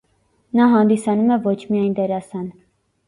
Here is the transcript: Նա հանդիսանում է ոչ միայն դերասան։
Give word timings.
Նա 0.59 0.69
հանդիսանում 0.71 1.29
է 1.35 1.37
ոչ 1.49 1.55
միայն 1.75 1.93
դերասան։ 2.01 2.49